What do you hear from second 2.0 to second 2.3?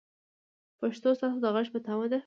ده.